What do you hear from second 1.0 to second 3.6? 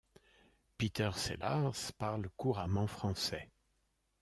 Sellars parle couramment français.